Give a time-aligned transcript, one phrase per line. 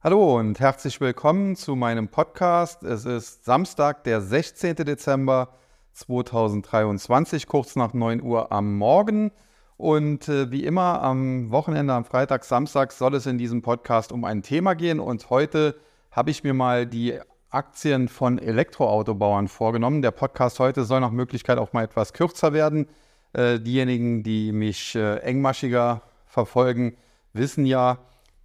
[0.00, 2.84] Hallo und herzlich willkommen zu meinem Podcast.
[2.84, 4.76] Es ist Samstag, der 16.
[4.76, 5.48] Dezember
[5.94, 9.32] 2023, kurz nach 9 Uhr am Morgen.
[9.76, 14.24] Und äh, wie immer am Wochenende, am Freitag, Samstag soll es in diesem Podcast um
[14.24, 15.00] ein Thema gehen.
[15.00, 15.74] Und heute
[16.12, 17.18] habe ich mir mal die
[17.50, 20.00] Aktien von Elektroautobauern vorgenommen.
[20.00, 22.86] Der Podcast heute soll nach Möglichkeit auch mal etwas kürzer werden.
[23.32, 26.96] Äh, diejenigen, die mich äh, engmaschiger verfolgen,
[27.32, 27.98] wissen ja,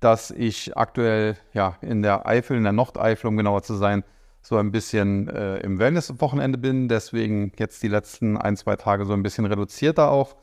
[0.04, 4.04] dass ich aktuell ja, in der Eifel, in der Nordeifel, um genauer zu sein,
[4.42, 6.90] so ein bisschen äh, im Wellness-Wochenende bin.
[6.90, 10.36] Deswegen jetzt die letzten ein, zwei Tage so ein bisschen reduzierter auch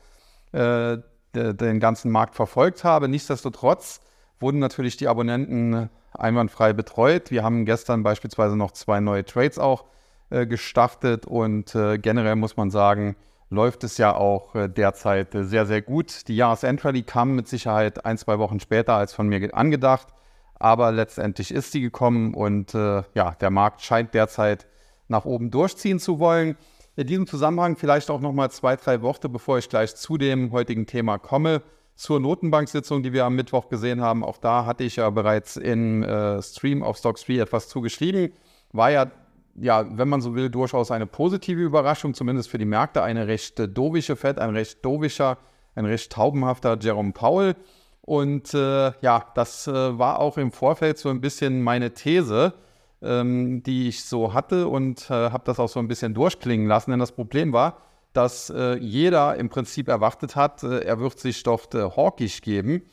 [0.53, 0.97] äh,
[1.33, 3.07] den ganzen Markt verfolgt habe.
[3.07, 4.01] Nichtsdestotrotz
[4.39, 7.29] wurden natürlich die Abonnenten einwandfrei betreut.
[7.29, 9.85] Wir haben gestern beispielsweise noch zwei neue Trades auch
[10.31, 13.15] äh, gestartet und äh, generell muss man sagen,
[13.51, 16.27] läuft es ja auch äh, derzeit äh, sehr, sehr gut.
[16.27, 20.07] Die Jahresendrallye kam mit Sicherheit ein, zwei Wochen später als von mir angedacht,
[20.55, 24.67] aber letztendlich ist sie gekommen und äh, ja, der Markt scheint derzeit
[25.09, 26.55] nach oben durchziehen zu wollen.
[26.95, 30.51] In diesem Zusammenhang vielleicht auch noch mal zwei, drei Worte, bevor ich gleich zu dem
[30.51, 31.61] heutigen Thema komme.
[31.95, 36.03] Zur Notenbank-Sitzung, die wir am Mittwoch gesehen haben, auch da hatte ich ja bereits im
[36.03, 38.31] äh, Stream auf Stocks 3 etwas zugeschrieben.
[38.71, 39.11] War ja
[39.55, 43.03] ja, wenn man so will, durchaus eine positive Überraschung, zumindest für die Märkte.
[43.03, 45.37] Eine recht äh, dovische Fed, ein recht dovischer,
[45.75, 47.55] ein recht taubenhafter Jerome Powell.
[48.01, 52.53] Und äh, ja, das äh, war auch im Vorfeld so ein bisschen meine These,
[53.01, 56.91] ähm, die ich so hatte und äh, habe das auch so ein bisschen durchklingen lassen.
[56.91, 57.77] Denn das Problem war,
[58.13, 62.83] dass äh, jeder im Prinzip erwartet hat, äh, er wird sich doch hawkisch geben.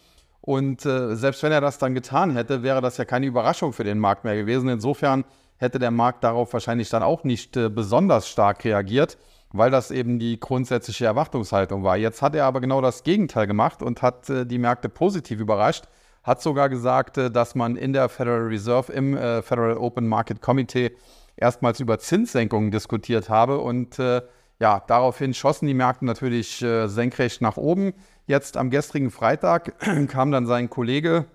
[0.40, 3.98] Und selbst wenn er das dann getan hätte, wäre das ja keine Überraschung für den
[3.98, 4.70] Markt mehr gewesen.
[4.70, 5.24] Insofern
[5.58, 9.18] hätte der Markt darauf wahrscheinlich dann auch nicht äh, besonders stark reagiert,
[9.52, 11.96] weil das eben die grundsätzliche Erwartungshaltung war.
[11.96, 15.84] Jetzt hat er aber genau das Gegenteil gemacht und hat äh, die Märkte positiv überrascht,
[16.22, 20.40] hat sogar gesagt, äh, dass man in der Federal Reserve im äh, Federal Open Market
[20.40, 20.92] Committee
[21.36, 24.22] erstmals über Zinssenkungen diskutiert habe und äh,
[24.60, 27.94] ja, daraufhin schossen die Märkte natürlich äh, senkrecht nach oben.
[28.26, 31.26] Jetzt am gestrigen Freitag kam dann sein Kollege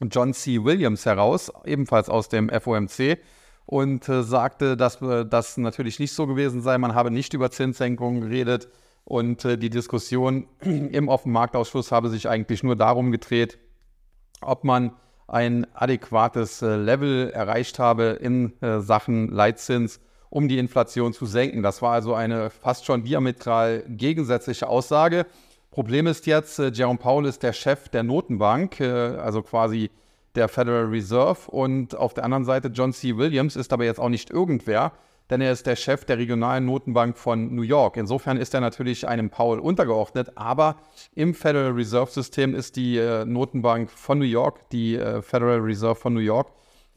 [0.00, 0.64] John C.
[0.64, 3.18] Williams heraus, ebenfalls aus dem FOMC,
[3.66, 6.78] und äh, sagte, dass äh, das natürlich nicht so gewesen sei.
[6.78, 8.68] Man habe nicht über Zinssenkungen geredet
[9.04, 13.58] und äh, die Diskussion im Offenmarktausschuss habe sich eigentlich nur darum gedreht,
[14.40, 14.92] ob man
[15.28, 20.00] ein adäquates äh, Level erreicht habe in äh, Sachen Leitzins,
[20.30, 21.62] um die Inflation zu senken.
[21.62, 25.26] Das war also eine fast schon diametral gegensätzliche Aussage.
[25.72, 29.90] Problem ist jetzt, äh, Jerome Powell ist der Chef der Notenbank, also quasi
[30.36, 31.50] der Federal Reserve.
[31.50, 33.16] Und auf der anderen Seite John C.
[33.16, 34.92] Williams ist aber jetzt auch nicht irgendwer,
[35.30, 37.96] denn er ist der Chef der regionalen Notenbank von New York.
[37.96, 40.76] Insofern ist er natürlich einem Powell untergeordnet, aber
[41.14, 45.96] im Federal Reserve System ist die äh, Notenbank von New York, die äh, Federal Reserve
[45.96, 46.52] von New York,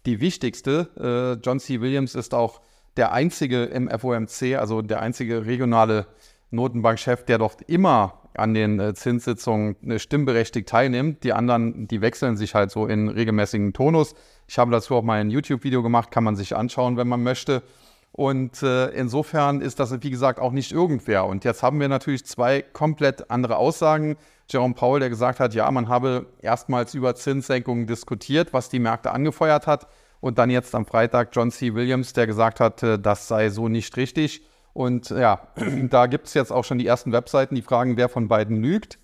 [0.06, 1.38] die wichtigste.
[1.40, 1.82] Äh, John C.
[1.82, 2.62] Williams ist auch
[2.98, 6.06] der einzige im FOMC, also der einzige regionale
[6.52, 11.23] Notenbankchef, der dort immer an den äh, Zinssitzungen stimmberechtigt teilnimmt.
[11.23, 14.16] Die anderen, die wechseln sich halt so in regelmäßigen Tonus.
[14.47, 17.63] Ich habe dazu auch mal ein YouTube-Video gemacht, kann man sich anschauen, wenn man möchte.
[18.12, 21.25] Und äh, insofern ist das, wie gesagt, auch nicht irgendwer.
[21.25, 24.17] Und jetzt haben wir natürlich zwei komplett andere Aussagen.
[24.50, 29.11] Jerome Powell, der gesagt hat, ja, man habe erstmals über Zinssenkungen diskutiert, was die Märkte
[29.11, 29.88] angefeuert hat.
[30.22, 31.75] Und dann jetzt am Freitag John C.
[31.75, 34.41] Williams, der gesagt hat, äh, das sei so nicht richtig.
[34.74, 35.47] Und ja,
[35.90, 39.00] da gibt es jetzt auch schon die ersten Webseiten, die fragen, wer von beiden lügt.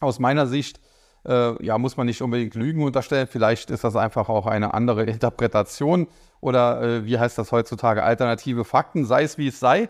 [0.00, 0.80] Aus meiner Sicht
[1.26, 3.26] äh, ja, muss man nicht unbedingt Lügen unterstellen.
[3.26, 6.08] Vielleicht ist das einfach auch eine andere Interpretation
[6.40, 9.88] oder äh, wie heißt das heutzutage, alternative Fakten, sei es wie es sei.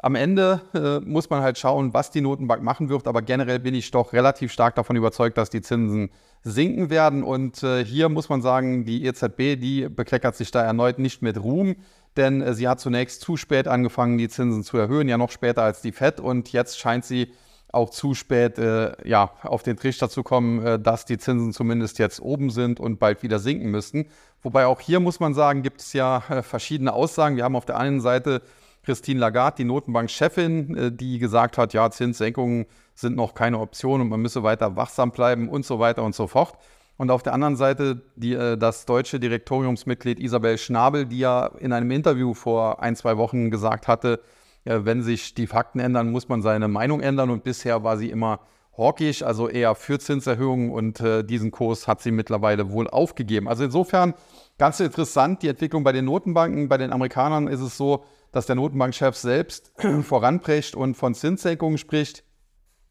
[0.00, 3.74] Am Ende äh, muss man halt schauen, was die Notenbank machen wird, aber generell bin
[3.74, 6.10] ich doch relativ stark davon überzeugt, dass die Zinsen
[6.42, 7.24] sinken werden.
[7.24, 11.42] Und äh, hier muss man sagen, die EZB, die bekleckert sich da erneut nicht mit
[11.42, 11.74] Ruhm
[12.18, 15.62] denn äh, sie hat zunächst zu spät angefangen, die Zinsen zu erhöhen, ja noch später
[15.62, 17.32] als die FED und jetzt scheint sie
[17.72, 21.98] auch zu spät äh, ja, auf den Trichter zu kommen, äh, dass die Zinsen zumindest
[21.98, 24.06] jetzt oben sind und bald wieder sinken müssten.
[24.42, 27.36] Wobei auch hier muss man sagen, gibt es ja äh, verschiedene Aussagen.
[27.36, 28.42] Wir haben auf der einen Seite
[28.84, 34.08] Christine Lagarde, die Notenbankchefin, äh, die gesagt hat, ja, Zinssenkungen sind noch keine Option und
[34.08, 36.56] man müsse weiter wachsam bleiben und so weiter und so fort.
[36.98, 41.72] Und auf der anderen Seite die, äh, das deutsche Direktoriumsmitglied Isabel Schnabel, die ja in
[41.72, 44.20] einem Interview vor ein, zwei Wochen gesagt hatte,
[44.64, 47.30] äh, wenn sich die Fakten ändern, muss man seine Meinung ändern.
[47.30, 48.40] Und bisher war sie immer
[48.76, 50.72] hawkisch, also eher für Zinserhöhungen.
[50.72, 53.48] Und äh, diesen Kurs hat sie mittlerweile wohl aufgegeben.
[53.48, 54.14] Also insofern
[54.58, 56.68] ganz interessant die Entwicklung bei den Notenbanken.
[56.68, 59.70] Bei den Amerikanern ist es so, dass der Notenbankchef selbst
[60.02, 62.24] voranbrecht und von Zinssenkungen spricht.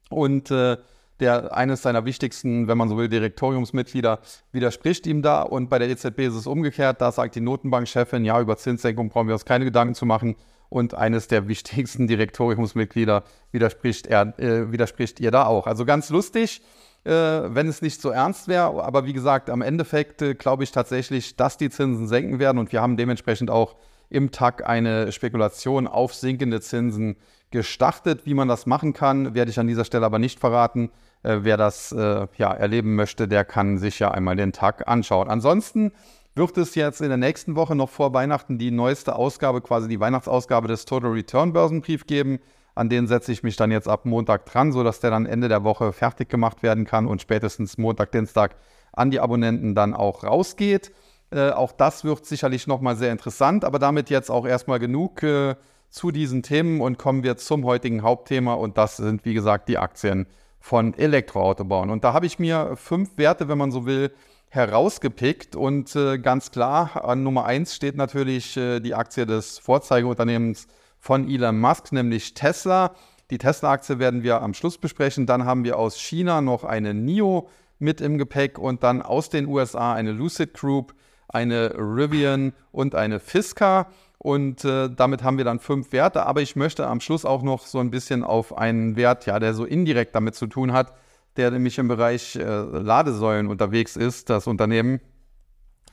[0.09, 0.77] Und äh,
[1.19, 4.19] der eines seiner wichtigsten, wenn man so will, Direktoriumsmitglieder
[4.51, 5.41] widerspricht ihm da.
[5.41, 7.01] Und bei der EZB ist es umgekehrt.
[7.01, 10.35] Da sagt die Notenbankchefin, ja, über Zinssenkung brauchen wir uns keine Gedanken zu machen.
[10.69, 15.65] Und eines der wichtigsten Direktoriumsmitglieder widerspricht, er, äh, widerspricht ihr da auch.
[15.65, 16.61] Also ganz lustig,
[17.05, 18.83] äh, wenn es nicht so ernst wäre.
[18.83, 22.57] Aber wie gesagt, am Endeffekt äh, glaube ich tatsächlich, dass die Zinsen senken werden.
[22.57, 23.75] Und wir haben dementsprechend auch
[24.09, 27.17] im Tag eine Spekulation auf sinkende Zinsen
[27.51, 28.25] gestartet.
[28.25, 30.91] Wie man das machen kann, werde ich an dieser Stelle aber nicht verraten.
[31.23, 35.29] Äh, wer das äh, ja, erleben möchte, der kann sich ja einmal den Tag anschauen.
[35.29, 35.91] Ansonsten
[36.35, 39.99] wird es jetzt in der nächsten Woche noch vor Weihnachten die neueste Ausgabe, quasi die
[39.99, 42.39] Weihnachtsausgabe des Total Return Börsenbrief geben.
[42.75, 45.63] An den setze ich mich dann jetzt ab Montag dran, sodass der dann Ende der
[45.63, 48.55] Woche fertig gemacht werden kann und spätestens Montag, Dienstag
[48.93, 50.91] an die Abonnenten dann auch rausgeht.
[51.31, 55.55] Äh, auch das wird sicherlich nochmal sehr interessant, aber damit jetzt auch erstmal genug äh,
[55.89, 59.77] zu diesen Themen und kommen wir zum heutigen Hauptthema und das sind, wie gesagt, die
[59.77, 60.27] Aktien
[60.67, 61.89] von Elektroautobauern.
[61.89, 64.11] Und da habe ich mir fünf Werte, wenn man so will,
[64.49, 70.67] herausgepickt und äh, ganz klar an Nummer eins steht natürlich äh, die Aktie des Vorzeigeunternehmens
[70.99, 72.95] von Elon Musk, nämlich Tesla.
[73.29, 75.25] Die Tesla-Aktie werden wir am Schluss besprechen.
[75.25, 77.47] Dann haben wir aus China noch eine NIO
[77.79, 80.93] mit im Gepäck und dann aus den USA eine Lucid Group,
[81.27, 83.87] eine Rivian und eine Fisker.
[84.17, 86.25] Und äh, damit haben wir dann fünf Werte.
[86.25, 89.53] Aber ich möchte am Schluss auch noch so ein bisschen auf einen Wert, ja, der
[89.53, 90.93] so indirekt damit zu tun hat,
[91.37, 94.99] der nämlich im Bereich äh, Ladesäulen unterwegs ist, das Unternehmen.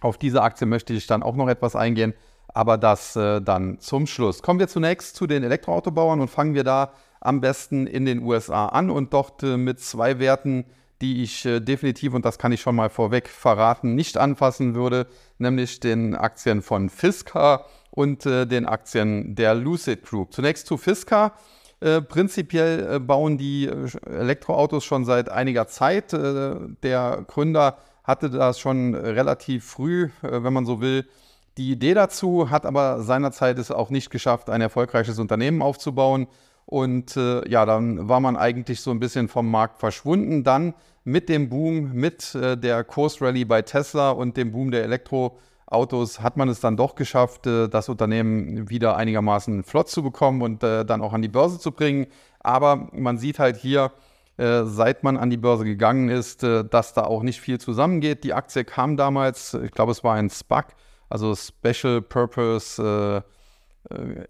[0.00, 2.14] Auf diese Aktie möchte ich dann auch noch etwas eingehen,
[2.48, 4.42] aber das äh, dann zum Schluss.
[4.42, 8.66] Kommen wir zunächst zu den Elektroautobauern und fangen wir da am besten in den USA
[8.66, 10.66] an und dort äh, mit zwei Werten,
[11.04, 15.06] die ich äh, definitiv, und das kann ich schon mal vorweg verraten, nicht anfassen würde,
[15.36, 20.32] nämlich den Aktien von Fisker und äh, den Aktien der Lucid Group.
[20.32, 21.32] Zunächst zu Fisker.
[21.80, 26.14] Äh, prinzipiell äh, bauen die äh, Elektroautos schon seit einiger Zeit.
[26.14, 31.06] Äh, der Gründer hatte das schon relativ früh, wenn man so will,
[31.56, 36.26] die Idee dazu, hat aber seinerzeit es auch nicht geschafft, ein erfolgreiches Unternehmen aufzubauen.
[36.66, 40.44] Und ja, dann war man eigentlich so ein bisschen vom Markt verschwunden.
[40.44, 40.74] Dann
[41.04, 46.36] mit dem Boom, mit äh, der Kursrally bei Tesla und dem Boom der Elektroautos hat
[46.36, 50.84] man es dann doch geschafft, äh, das Unternehmen wieder einigermaßen flott zu bekommen und äh,
[50.84, 52.06] dann auch an die Börse zu bringen.
[52.40, 53.92] Aber man sieht halt hier,
[54.38, 58.24] äh, seit man an die Börse gegangen ist, äh, dass da auch nicht viel zusammengeht.
[58.24, 60.74] Die Aktie kam damals, ich glaube, es war ein SPAC,
[61.10, 63.22] also Special Purpose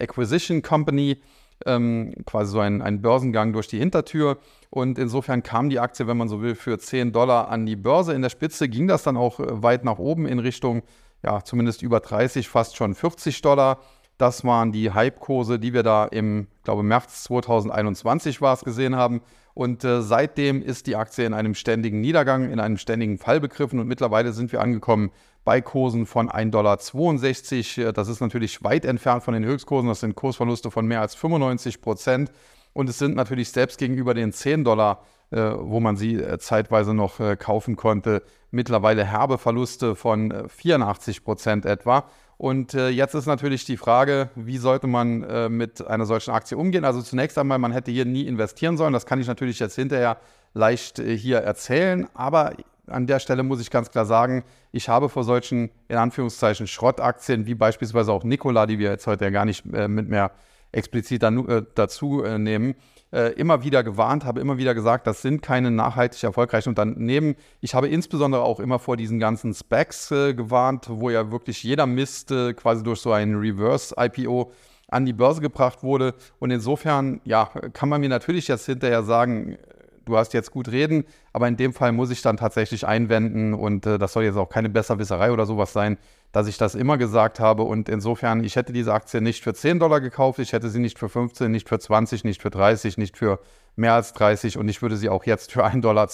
[0.01, 1.23] Acquisition Company
[1.67, 4.39] ähm, quasi so ein, ein Börsengang durch die Hintertür.
[4.75, 8.13] Und insofern kam die Aktie, wenn man so will, für 10 Dollar an die Börse.
[8.13, 10.83] In der Spitze ging das dann auch äh, weit nach oben in Richtung,
[11.23, 13.79] ja, zumindest über 30, fast schon 40 Dollar.
[14.19, 19.21] Das waren die Hype-Kurse, die wir da im, glaube März 2021 war es gesehen haben.
[19.55, 23.79] Und äh, seitdem ist die Aktie in einem ständigen Niedergang, in einem ständigen Fall begriffen.
[23.79, 25.13] Und mittlerweile sind wir angekommen
[25.45, 27.93] bei Kursen von 1,62 Dollar.
[27.93, 29.89] Das ist natürlich weit entfernt von den Höchstkursen.
[29.89, 32.33] Das sind Kursverluste von mehr als 95 Prozent.
[32.75, 36.93] Und es sind natürlich selbst gegenüber den 10 Dollar, äh, wo man sie äh, zeitweise
[36.93, 42.05] noch äh, kaufen konnte, mittlerweile herbe Verluste von 84 äh, Prozent etwa.
[42.37, 46.59] Und äh, jetzt ist natürlich die Frage, wie sollte man äh, mit einer solchen Aktie
[46.59, 46.85] umgehen?
[46.85, 48.93] Also zunächst einmal, man hätte hier nie investieren sollen.
[48.93, 50.19] Das kann ich natürlich jetzt hinterher
[50.53, 52.09] leicht hier erzählen.
[52.15, 52.53] Aber
[52.87, 57.47] an der Stelle muss ich ganz klar sagen, ich habe vor solchen, in Anführungszeichen, Schrottaktien,
[57.47, 60.33] wie beispielsweise auch Nikola, die wir jetzt heute ja gar nicht äh, mit mehr
[60.75, 62.75] explizit dann, äh, dazu äh, nehmen,
[63.13, 67.37] äh, immer wieder gewarnt, habe immer wieder gesagt, das sind keine nachhaltig erfolgreichen Unternehmen.
[67.61, 71.87] Ich habe insbesondere auch immer vor diesen ganzen Specs äh, gewarnt, wo ja wirklich jeder
[71.87, 74.53] Mist äh, quasi durch so ein Reverse-IPO
[74.89, 76.15] an die Börse gebracht wurde.
[76.39, 79.57] Und insofern, ja, kann man mir natürlich jetzt hinterher sagen,
[80.05, 83.87] du hast jetzt gut reden, aber in dem Fall muss ich dann tatsächlich einwenden und
[83.87, 85.99] äh, das soll jetzt auch keine Besserwisserei oder sowas sein,
[86.35, 89.79] dass ich das immer gesagt habe und insofern, ich hätte diese Aktie nicht für 10
[89.79, 93.17] Dollar gekauft, ich hätte sie nicht für 15, nicht für 20, nicht für 30, nicht
[93.17, 93.39] für
[93.77, 96.09] mehr als 30 und ich würde sie auch jetzt für 1,62 Dollar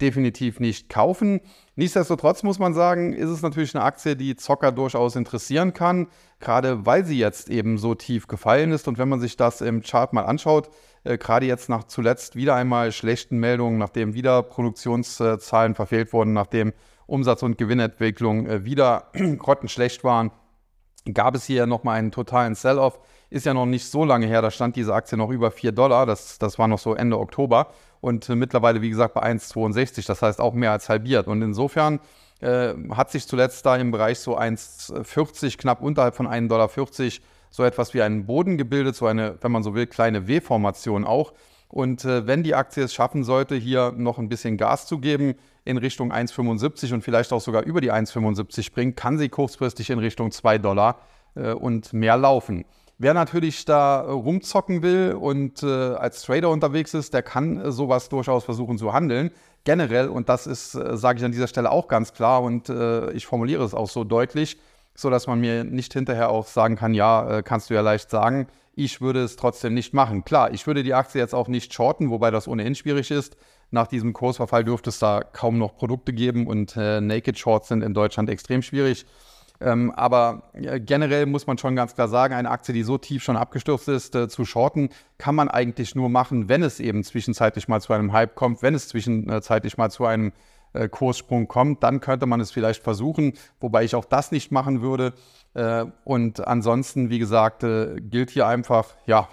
[0.00, 1.40] definitiv nicht kaufen.
[1.74, 6.08] Nichtsdestotrotz muss man sagen, ist es natürlich eine Aktie, die Zocker durchaus interessieren kann,
[6.40, 8.88] gerade weil sie jetzt eben so tief gefallen ist.
[8.88, 10.70] Und wenn man sich das im Chart mal anschaut,
[11.04, 16.72] äh, gerade jetzt nach zuletzt wieder einmal schlechten Meldungen, nachdem wieder Produktionszahlen verfehlt wurden, nachdem
[17.06, 20.30] Umsatz- und Gewinnentwicklung äh, wieder grottenschlecht waren,
[21.12, 22.98] gab es hier nochmal einen totalen Sell-off.
[23.30, 26.06] Ist ja noch nicht so lange her, da stand diese Aktie noch über 4 Dollar,
[26.06, 27.68] das, das war noch so Ende Oktober
[28.00, 31.26] und äh, mittlerweile, wie gesagt, bei 1,62, das heißt auch mehr als halbiert.
[31.26, 32.00] Und insofern
[32.40, 36.70] äh, hat sich zuletzt da im Bereich so 1,40, knapp unterhalb von 1,40 Dollar
[37.50, 41.32] so etwas wie einen Boden gebildet, so eine, wenn man so will, kleine W-Formation auch.
[41.68, 45.34] Und äh, wenn die Aktie es schaffen sollte, hier noch ein bisschen Gas zu geben
[45.66, 49.98] in Richtung 1,75 und vielleicht auch sogar über die 1,75 springen, kann sie kurzfristig in
[49.98, 51.00] Richtung 2 Dollar
[51.34, 52.64] äh, und mehr laufen.
[52.98, 58.08] Wer natürlich da rumzocken will und äh, als Trader unterwegs ist, der kann äh, sowas
[58.08, 59.30] durchaus versuchen zu handeln.
[59.64, 63.10] Generell, und das ist, äh, sage ich an dieser Stelle auch ganz klar und äh,
[63.10, 64.56] ich formuliere es auch so deutlich,
[64.94, 68.08] so dass man mir nicht hinterher auch sagen kann, ja, äh, kannst du ja leicht
[68.08, 70.24] sagen, ich würde es trotzdem nicht machen.
[70.24, 73.36] Klar, ich würde die Aktie jetzt auch nicht shorten, wobei das ohnehin schwierig ist.
[73.70, 77.82] Nach diesem Kursverfall dürfte es da kaum noch Produkte geben und äh, Naked Shorts sind
[77.82, 79.06] in Deutschland extrem schwierig.
[79.60, 83.22] Ähm, aber äh, generell muss man schon ganz klar sagen, eine Aktie, die so tief
[83.22, 87.66] schon abgestürzt ist, äh, zu shorten, kann man eigentlich nur machen, wenn es eben zwischenzeitlich
[87.68, 90.32] mal zu einem Hype kommt, wenn es zwischenzeitlich mal zu einem
[90.74, 94.82] äh, Kurssprung kommt, dann könnte man es vielleicht versuchen, wobei ich auch das nicht machen
[94.82, 95.14] würde.
[95.54, 99.28] Äh, und ansonsten, wie gesagt, gilt hier einfach, ja,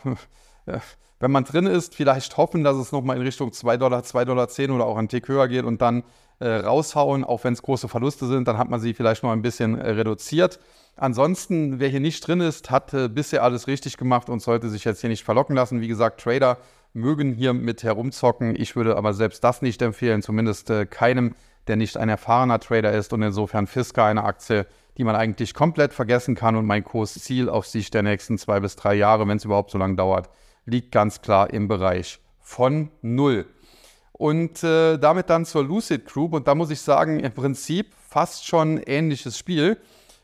[1.23, 4.49] wenn man drin ist, vielleicht hoffen, dass es nochmal in Richtung 2 Dollar, 2,10 Dollar
[4.49, 6.03] 10 oder auch ein Tick höher geht und dann
[6.39, 9.41] äh, raushauen, auch wenn es große Verluste sind, dann hat man sie vielleicht noch ein
[9.41, 10.59] bisschen äh, reduziert.
[10.97, 14.83] Ansonsten, wer hier nicht drin ist, hat äh, bisher alles richtig gemacht und sollte sich
[14.83, 15.79] jetzt hier nicht verlocken lassen.
[15.79, 16.57] Wie gesagt, Trader
[16.91, 18.57] mögen hier mit herumzocken.
[18.57, 21.35] Ich würde aber selbst das nicht empfehlen, zumindest äh, keinem,
[21.67, 25.93] der nicht ein erfahrener Trader ist und insofern Fiska eine Aktie, die man eigentlich komplett
[25.93, 29.45] vergessen kann und mein Kursziel auf Sicht der nächsten zwei bis drei Jahre, wenn es
[29.45, 30.29] überhaupt so lange dauert,
[30.65, 33.45] liegt ganz klar im Bereich von null.
[34.11, 36.33] Und äh, damit dann zur Lucid Group.
[36.33, 39.77] Und da muss ich sagen, im Prinzip fast schon ähnliches Spiel.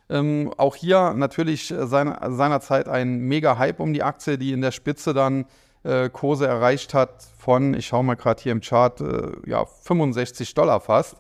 [0.09, 4.71] Ähm, auch hier natürlich seine, seinerzeit ein mega Hype um die Aktie, die in der
[4.71, 5.45] Spitze dann
[5.83, 10.53] äh, Kurse erreicht hat von, ich schaue mal gerade hier im Chart, äh, ja, 65
[10.53, 11.15] Dollar fast.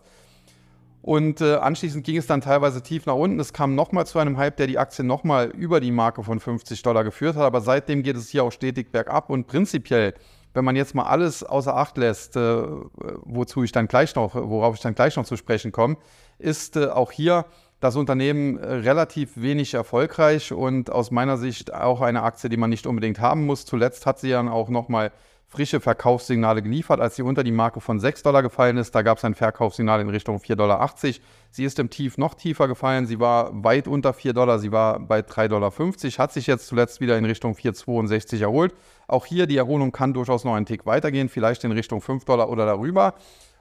[1.09, 3.39] Und äh, anschließend ging es dann teilweise tief nach unten.
[3.39, 6.83] Es kam nochmal zu einem Hype, der die Aktie nochmal über die Marke von 50
[6.83, 7.45] Dollar geführt hat.
[7.45, 9.31] Aber seitdem geht es hier auch stetig bergab.
[9.31, 10.13] Und prinzipiell,
[10.53, 12.61] wenn man jetzt mal alles außer Acht lässt, äh,
[13.23, 15.97] wozu ich dann gleich noch, worauf ich dann gleich noch zu sprechen komme,
[16.37, 17.45] ist äh, auch hier
[17.79, 22.69] das Unternehmen äh, relativ wenig erfolgreich und aus meiner Sicht auch eine Aktie, die man
[22.69, 23.65] nicht unbedingt haben muss.
[23.65, 25.11] Zuletzt hat sie dann auch nochmal
[25.49, 28.93] frische Verkaufssignale geliefert, als sie unter die Marke von 6 Dollar gefallen ist.
[28.93, 30.93] Da gab es ein Verkaufssignal in Richtung 4,80 Dollar.
[31.49, 33.07] Sie ist im Tief noch tiefer gefallen.
[33.07, 34.59] Sie war weit unter 4 Dollar.
[34.59, 35.71] Sie war bei 3,50 Dollar.
[36.19, 38.75] Hat sich jetzt zuletzt wieder in Richtung 4,62 erholt.
[39.07, 42.49] Auch hier die Erholung kann durchaus noch einen Tick weitergehen, vielleicht in Richtung 5 Dollar
[42.49, 43.15] oder darüber.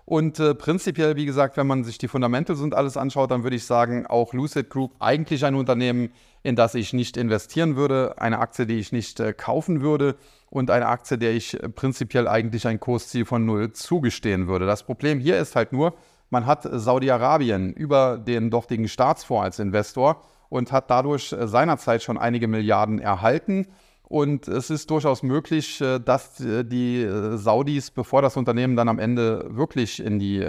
[0.05, 3.57] Und äh, prinzipiell, wie gesagt, wenn man sich die Fundamentals und alles anschaut, dann würde
[3.57, 8.39] ich sagen, auch Lucid Group eigentlich ein Unternehmen, in das ich nicht investieren würde, eine
[8.39, 10.17] Aktie, die ich nicht äh, kaufen würde
[10.51, 14.67] und eine Aktie, der ich äh, prinzipiell eigentlich ein Kursziel von null zugestehen würde.
[14.67, 15.95] Das Problem hier ist halt nur,
[16.31, 22.19] man hat Saudi-Arabien über den dortigen Staatsfonds als Investor und hat dadurch äh, seinerzeit schon
[22.19, 23.67] einige Milliarden erhalten.
[24.11, 30.03] Und es ist durchaus möglich, dass die Saudis, bevor das Unternehmen dann am Ende wirklich
[30.03, 30.43] in die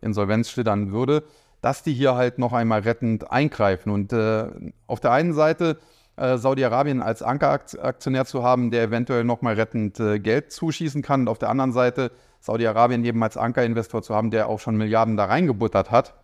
[0.00, 1.22] Insolvenz schlittern würde,
[1.62, 3.90] dass die hier halt noch einmal rettend eingreifen.
[3.90, 4.12] Und
[4.86, 5.78] auf der einen Seite
[6.16, 11.22] Saudi-Arabien als Ankeraktionär zu haben, der eventuell nochmal rettend Geld zuschießen kann.
[11.22, 15.16] Und auf der anderen Seite Saudi-Arabien eben als Ankerinvestor zu haben, der auch schon Milliarden
[15.16, 16.14] da reingebuttert hat.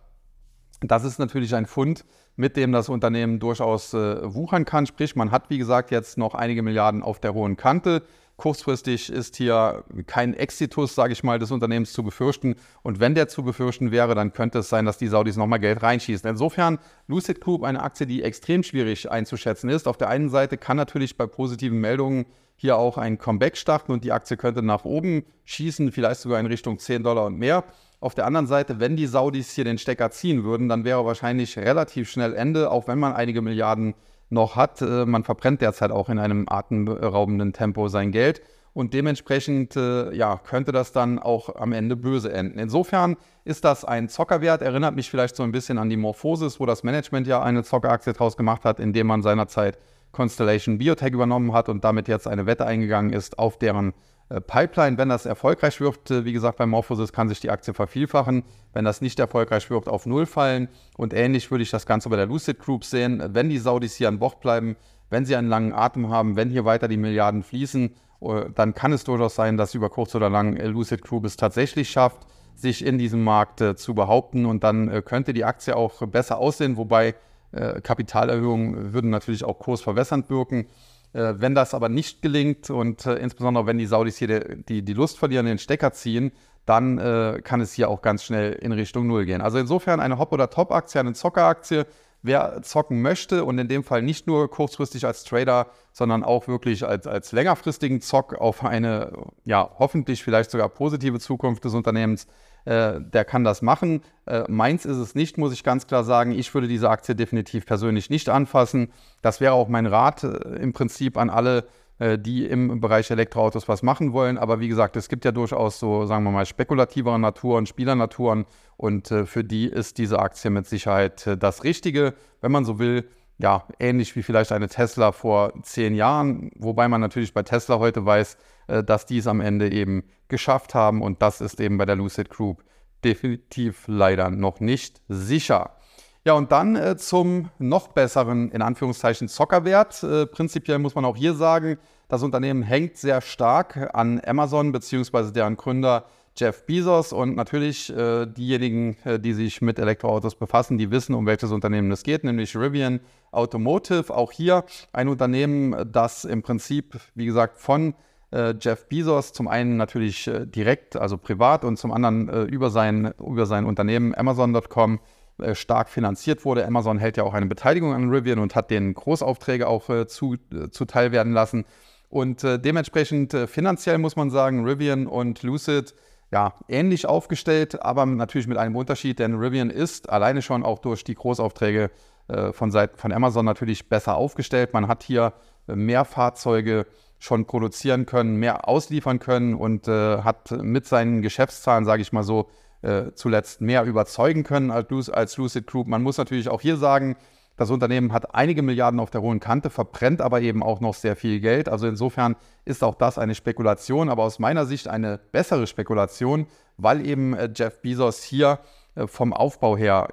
[0.81, 2.05] Das ist natürlich ein Fund,
[2.35, 4.85] mit dem das Unternehmen durchaus äh, wuchern kann.
[4.85, 8.03] Sprich, man hat, wie gesagt, jetzt noch einige Milliarden auf der hohen Kante.
[8.39, 12.55] Kurzfristig ist hier kein Exitus, sage ich mal, des Unternehmens zu befürchten.
[12.83, 15.83] Und wenn der zu befürchten wäre, dann könnte es sein, dass die Saudis nochmal Geld
[15.83, 16.29] reinschießen.
[16.29, 19.89] Insofern Lucid Group eine Aktie, die extrem schwierig einzuschätzen ist.
[19.89, 24.05] Auf der einen Seite kann natürlich bei positiven Meldungen hier auch ein Comeback starten und
[24.05, 27.65] die Aktie könnte nach oben schießen, vielleicht sogar in Richtung 10 Dollar und mehr.
[27.99, 31.57] Auf der anderen Seite, wenn die Saudis hier den Stecker ziehen würden, dann wäre wahrscheinlich
[31.57, 33.95] relativ schnell Ende, auch wenn man einige Milliarden
[34.29, 34.81] noch hat.
[34.81, 38.41] Äh, man verbrennt derzeit auch in einem atemberaubenden Tempo sein Geld.
[38.73, 42.59] Und dementsprechend äh, ja, könnte das dann auch am Ende böse enden.
[42.59, 46.65] Insofern ist das ein Zockerwert, erinnert mich vielleicht so ein bisschen an die Morphosis, wo
[46.65, 49.77] das Management ja eine Zockeraktie draus gemacht hat, indem man seinerzeit
[50.11, 53.93] Constellation Biotech übernommen hat und damit jetzt eine Wette eingegangen ist auf deren
[54.29, 58.43] Pipeline, wenn das erfolgreich wirkt, äh, wie gesagt, bei Morphosis kann sich die Aktie vervielfachen.
[58.73, 60.69] Wenn das nicht erfolgreich wirkt, auf Null fallen.
[60.97, 63.23] Und ähnlich würde ich das Ganze bei der Lucid Group sehen.
[63.33, 64.75] Wenn die Saudis hier an Bord bleiben,
[65.09, 68.93] wenn sie einen langen Atem haben, wenn hier weiter die Milliarden fließen, äh, dann kann
[68.93, 72.99] es durchaus sein, dass über kurz oder lang Lucid Group es tatsächlich schafft, sich in
[72.99, 74.45] diesem Markt zu behaupten.
[74.45, 77.15] Und dann könnte die Aktie auch besser aussehen, wobei
[77.53, 80.67] Kapitalerhöhungen würden natürlich auch kursverwässernd wirken.
[81.13, 84.93] Äh, wenn das aber nicht gelingt und äh, insbesondere wenn die Saudis hier die, die,
[84.93, 86.31] Lust verlieren, den Stecker ziehen,
[86.65, 89.41] dann äh, kann es hier auch ganz schnell in Richtung Null gehen.
[89.41, 91.85] Also insofern eine Hop- oder Top-Aktie, eine Zockeraktie,
[92.21, 96.85] wer zocken möchte und in dem Fall nicht nur kurzfristig als Trader, sondern auch wirklich
[96.85, 99.11] als, als längerfristigen Zock auf eine,
[99.45, 102.27] ja, hoffentlich vielleicht sogar positive Zukunft des Unternehmens,
[102.65, 104.01] äh, der kann das machen.
[104.25, 106.31] Äh, meins ist es nicht, muss ich ganz klar sagen.
[106.31, 108.91] Ich würde diese Aktie definitiv persönlich nicht anfassen.
[109.21, 110.27] Das wäre auch mein Rat äh,
[110.61, 111.67] im Prinzip an alle,
[111.99, 114.37] die im Bereich Elektroautos was machen wollen.
[114.37, 118.45] Aber wie gesagt, es gibt ja durchaus so, sagen wir mal, spekulativere Naturen, Spielernaturen
[118.77, 122.79] und äh, für die ist diese Aktie mit Sicherheit äh, das Richtige, wenn man so
[122.79, 123.09] will.
[123.37, 128.05] Ja, ähnlich wie vielleicht eine Tesla vor zehn Jahren, wobei man natürlich bei Tesla heute
[128.05, 128.35] weiß,
[128.67, 132.29] dass die es am Ende eben geschafft haben und das ist eben bei der Lucid
[132.29, 132.65] Group
[133.03, 135.78] definitiv leider noch nicht sicher.
[136.25, 140.03] Ja, und dann äh, zum noch besseren, in Anführungszeichen, Zockerwert.
[140.03, 141.77] Äh, prinzipiell muss man auch hier sagen,
[142.09, 145.31] das Unternehmen hängt sehr stark an Amazon bzw.
[145.31, 147.13] deren Gründer Jeff Bezos.
[147.13, 151.91] Und natürlich äh, diejenigen, äh, die sich mit Elektroautos befassen, die wissen, um welches Unternehmen
[151.91, 152.99] es geht, nämlich Rivian
[153.31, 154.13] Automotive.
[154.13, 157.93] Auch hier ein Unternehmen, das im Prinzip, wie gesagt, von
[158.31, 163.13] äh, Jeff Bezos zum einen natürlich äh, direkt, also privat, und zum anderen über, sein,
[163.19, 164.99] über sein Unternehmen Amazon.com
[165.41, 166.65] äh, stark finanziert wurde.
[166.65, 170.35] Amazon hält ja auch eine Beteiligung an Rivian und hat den Großaufträge auch äh, zu,
[170.53, 171.65] äh, zuteil werden lassen.
[172.09, 175.93] Und äh, dementsprechend äh, finanziell muss man sagen, Rivian und Lucid
[176.31, 181.03] ja ähnlich aufgestellt, aber natürlich mit einem Unterschied, denn Rivian ist alleine schon auch durch
[181.03, 181.91] die Großaufträge
[182.27, 184.73] äh, von Seiten von Amazon natürlich besser aufgestellt.
[184.73, 185.33] Man hat hier
[185.67, 186.85] mehr Fahrzeuge
[187.19, 192.47] schon produzieren können, mehr ausliefern können und hat mit seinen Geschäftszahlen, sage ich mal so,
[192.81, 195.87] äh, zuletzt mehr überzeugen können als, als Lucid Group.
[195.87, 197.17] Man muss natürlich auch hier sagen,
[197.57, 201.17] das Unternehmen hat einige Milliarden auf der hohen Kante, verbrennt aber eben auch noch sehr
[201.17, 201.67] viel Geld.
[201.67, 207.05] Also insofern ist auch das eine Spekulation, aber aus meiner Sicht eine bessere Spekulation, weil
[207.05, 208.59] eben äh, Jeff Bezos hier
[208.95, 210.07] äh, vom Aufbau her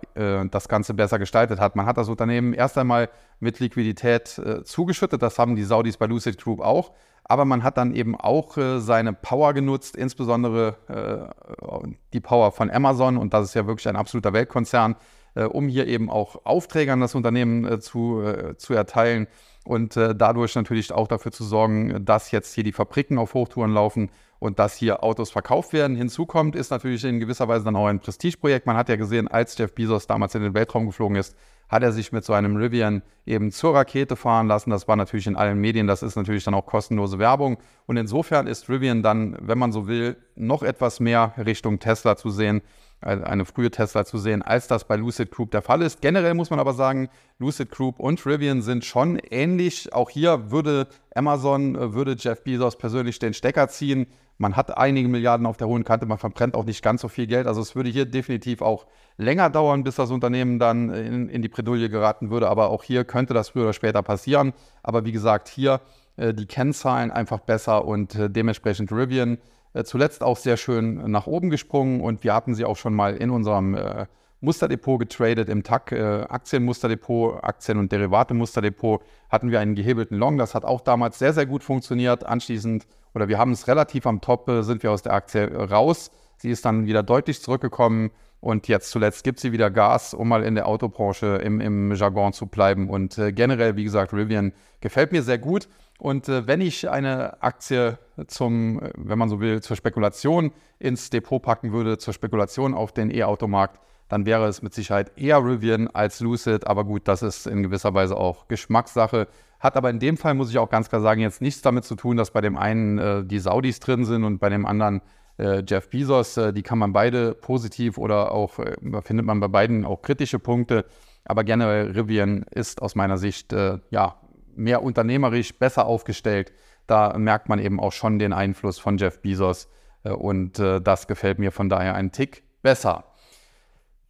[0.50, 1.76] das Ganze besser gestaltet hat.
[1.76, 6.42] Man hat das Unternehmen erst einmal mit Liquidität zugeschüttet, das haben die Saudis bei Lucid
[6.42, 6.92] Group auch
[7.28, 12.71] aber man hat dann eben auch äh, seine Power genutzt, insbesondere äh, die Power von
[12.71, 13.16] Amazon.
[13.16, 14.97] Und das ist ja wirklich ein absoluter Weltkonzern,
[15.35, 19.26] äh, um hier eben auch Aufträge an das Unternehmen äh, zu, äh, zu erteilen.
[19.64, 23.73] Und äh, dadurch natürlich auch dafür zu sorgen, dass jetzt hier die Fabriken auf Hochtouren
[23.73, 25.96] laufen und dass hier Autos verkauft werden.
[25.96, 28.66] Hinzu kommt, ist natürlich in gewisser Weise dann auch ein Prestigeprojekt.
[28.66, 31.36] Man hat ja gesehen, als Jeff Bezos damals in den Weltraum geflogen ist,
[31.68, 34.70] hat er sich mit so einem Rivian eben zur Rakete fahren lassen.
[34.70, 37.58] Das war natürlich in allen Medien, das ist natürlich dann auch kostenlose Werbung.
[37.86, 42.30] Und insofern ist Rivian dann, wenn man so will, noch etwas mehr Richtung Tesla zu
[42.30, 42.62] sehen,
[43.00, 46.00] eine frühe Tesla zu sehen, als das bei Lucid Group der Fall ist.
[46.00, 49.93] Generell muss man aber sagen, Lucid Group und Rivian sind schon ähnlich.
[49.93, 54.06] Auch hier würde Amazon, äh, würde Jeff Bezos persönlich den Stecker ziehen.
[54.39, 57.26] Man hat einige Milliarden auf der hohen Kante, man verbrennt auch nicht ganz so viel
[57.26, 57.47] Geld.
[57.47, 61.49] Also es würde hier definitiv auch länger dauern, bis das Unternehmen dann in, in die
[61.49, 62.49] Bredouille geraten würde.
[62.49, 64.52] Aber auch hier könnte das früher oder später passieren.
[64.82, 65.80] Aber wie gesagt, hier
[66.17, 69.39] äh, die Kennzahlen einfach besser und äh, dementsprechend Rivian
[69.84, 72.00] zuletzt auch sehr schön nach oben gesprungen.
[72.00, 74.06] Und wir hatten sie auch schon mal in unserem äh,
[74.41, 80.39] Musterdepot getradet, im TAC äh, Aktienmusterdepot, Aktien- und Derivate-Musterdepot hatten wir einen gehebelten Long.
[80.39, 82.25] Das hat auch damals sehr, sehr gut funktioniert.
[82.25, 86.10] Anschließend oder wir haben es relativ am Top, äh, sind wir aus der Aktie raus.
[86.36, 88.10] Sie ist dann wieder deutlich zurückgekommen
[88.41, 92.32] und jetzt zuletzt gibt sie wieder Gas, um mal in der Autobranche im, im Jargon
[92.32, 92.91] zu bleiben.
[92.91, 95.69] Und äh, generell, wie gesagt, Rivian gefällt mir sehr gut.
[95.99, 101.11] Und äh, wenn ich eine Aktie zum, äh, wenn man so will, zur Spekulation ins
[101.11, 105.89] Depot packen würde, zur Spekulation auf den E-Automarkt, dann wäre es mit Sicherheit eher Rivian
[105.89, 106.67] als Lucid.
[106.67, 109.26] Aber gut, das ist in gewisser Weise auch Geschmackssache.
[109.59, 111.97] Hat aber in dem Fall, muss ich auch ganz klar sagen, jetzt nichts damit zu
[111.97, 115.00] tun, dass bei dem einen äh, die Saudis drin sind und bei dem anderen
[115.39, 116.37] äh, Jeff Bezos.
[116.37, 120.39] Äh, die kann man beide positiv oder auch, äh, findet man bei beiden auch kritische
[120.39, 120.85] Punkte.
[121.25, 124.21] Aber generell Rivian ist aus meiner Sicht äh, ja,
[124.56, 126.52] mehr unternehmerisch, besser aufgestellt.
[126.86, 129.69] Da merkt man eben auch schon den Einfluss von Jeff Bezos.
[130.04, 133.04] Äh, und das gefällt mir von daher einen Tick besser.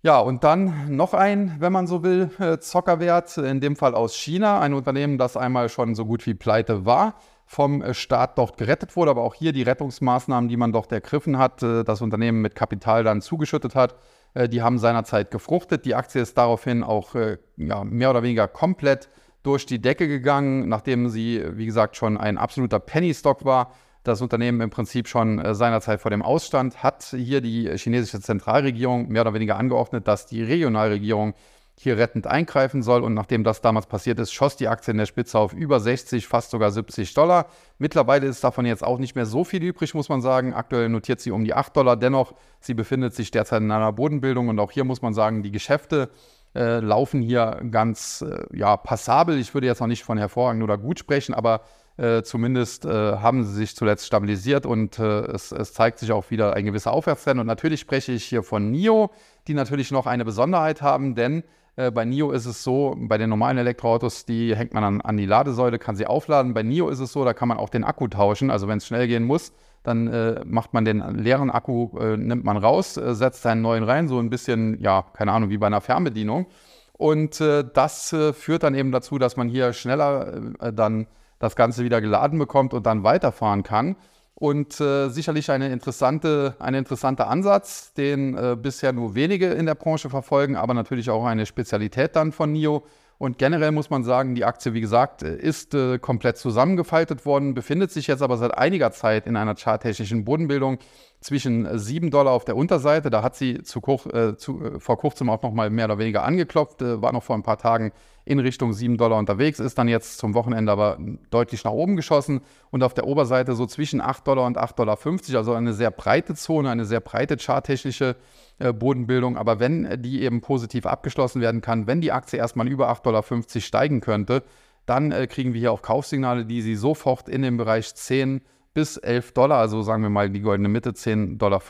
[0.06, 4.14] Ja, und dann noch ein, wenn man so will, äh, Zockerwert, in dem Fall aus
[4.14, 8.56] China, ein Unternehmen, das einmal schon so gut wie pleite war, vom äh, Staat dort
[8.56, 12.40] gerettet wurde, aber auch hier die Rettungsmaßnahmen, die man dort ergriffen hat, äh, das Unternehmen
[12.40, 13.96] mit Kapital dann zugeschüttet hat,
[14.36, 15.86] die haben seinerzeit gefruchtet.
[15.86, 17.14] Die Aktie ist daraufhin auch
[17.56, 19.08] ja, mehr oder weniger komplett
[19.46, 23.72] durch die Decke gegangen, nachdem sie, wie gesagt, schon ein absoluter Penny-Stock war
[24.06, 29.08] das Unternehmen im Prinzip schon äh, seinerzeit vor dem Ausstand, hat hier die chinesische Zentralregierung
[29.08, 31.34] mehr oder weniger angeordnet, dass die Regionalregierung
[31.78, 33.02] hier rettend eingreifen soll.
[33.02, 36.26] Und nachdem das damals passiert ist, schoss die Aktie in der Spitze auf über 60,
[36.26, 37.46] fast sogar 70 Dollar.
[37.78, 40.54] Mittlerweile ist davon jetzt auch nicht mehr so viel übrig, muss man sagen.
[40.54, 41.96] Aktuell notiert sie um die 8 Dollar.
[41.96, 44.48] Dennoch, sie befindet sich derzeit in einer Bodenbildung.
[44.48, 46.08] Und auch hier muss man sagen, die Geschäfte
[46.56, 49.38] äh, laufen hier ganz äh, ja, passabel.
[49.38, 51.60] Ich würde jetzt noch nicht von hervorragend oder gut sprechen, aber
[51.98, 56.30] äh, zumindest äh, haben sie sich zuletzt stabilisiert und äh, es, es, zeigt sich auch
[56.30, 57.40] wieder ein gewisser Aufwärtstrend.
[57.40, 59.10] Und natürlich spreche ich hier von NIO,
[59.48, 61.42] die natürlich noch eine Besonderheit haben, denn
[61.76, 65.16] äh, bei NIO ist es so, bei den normalen Elektroautos, die hängt man an, an,
[65.16, 66.54] die Ladesäule, kann sie aufladen.
[66.54, 68.50] Bei NIO ist es so, da kann man auch den Akku tauschen.
[68.50, 69.52] Also wenn es schnell gehen muss,
[69.86, 73.84] dann äh, macht man den leeren Akku, äh, nimmt man raus, äh, setzt einen neuen
[73.84, 76.46] rein, so ein bisschen, ja, keine Ahnung, wie bei einer Fernbedienung.
[76.92, 80.40] Und äh, das äh, führt dann eben dazu, dass man hier schneller
[80.72, 81.06] dann
[81.38, 83.96] das Ganze wieder geladen bekommt und dann weiterfahren kann.
[84.34, 89.74] Und äh, sicherlich eine interessante, ein interessanter Ansatz, den äh, bisher nur wenige in der
[89.74, 92.84] Branche verfolgen, aber natürlich auch eine Spezialität dann von NIO.
[93.18, 97.90] Und generell muss man sagen, die Aktie, wie gesagt, ist äh, komplett zusammengefaltet worden, befindet
[97.90, 100.78] sich jetzt aber seit einiger Zeit in einer charttechnischen Bodenbildung
[101.26, 103.10] zwischen 7 Dollar auf der Unterseite.
[103.10, 103.80] Da hat sie zu,
[104.12, 107.24] äh, zu, äh, vor kurzem auch noch mal mehr oder weniger angeklopft, äh, war noch
[107.24, 107.92] vor ein paar Tagen
[108.24, 110.98] in Richtung 7 Dollar unterwegs, ist dann jetzt zum Wochenende aber
[111.30, 114.98] deutlich nach oben geschossen und auf der Oberseite so zwischen 8 Dollar und 8,50 Dollar,
[115.38, 118.16] also eine sehr breite Zone, eine sehr breite charttechnische
[118.60, 119.36] äh, Bodenbildung.
[119.36, 123.24] Aber wenn die eben positiv abgeschlossen werden kann, wenn die Aktie erstmal über 8,50 Dollar
[123.60, 124.44] steigen könnte,
[124.86, 128.42] dann äh, kriegen wir hier auch Kaufsignale, die sie sofort in den Bereich 10
[128.76, 131.62] bis 11 Dollar, also sagen wir mal die goldene Mitte 10,50 Dollar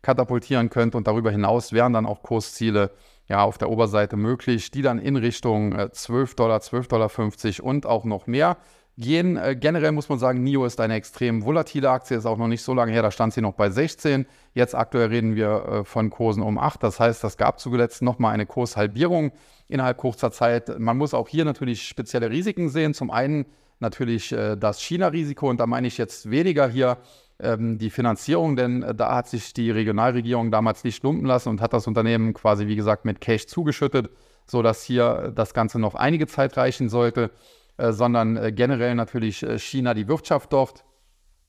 [0.00, 0.96] katapultieren könnte.
[0.96, 2.90] Und darüber hinaus wären dann auch Kursziele
[3.28, 7.84] ja, auf der Oberseite möglich, die dann in Richtung äh, 12 Dollar, 12,50 Dollar und
[7.84, 8.56] auch noch mehr
[8.96, 9.36] gehen.
[9.36, 12.62] Äh, generell muss man sagen, NIO ist eine extrem volatile Aktie, ist auch noch nicht
[12.62, 14.24] so lange her, da stand sie noch bei 16.
[14.54, 16.82] Jetzt aktuell reden wir äh, von Kursen um 8.
[16.82, 19.32] Das heißt, das gab zuletzt nochmal eine Kurshalbierung
[19.68, 20.78] innerhalb kurzer Zeit.
[20.78, 22.94] Man muss auch hier natürlich spezielle Risiken sehen.
[22.94, 23.44] Zum einen
[23.82, 26.96] natürlich äh, das China-Risiko und da meine ich jetzt weniger hier
[27.38, 31.60] ähm, die Finanzierung, denn äh, da hat sich die Regionalregierung damals nicht lumpen lassen und
[31.60, 34.10] hat das Unternehmen quasi, wie gesagt, mit Cash zugeschüttet,
[34.46, 37.30] sodass hier das Ganze noch einige Zeit reichen sollte,
[37.76, 40.84] äh, sondern äh, generell natürlich äh, China die Wirtschaft dort.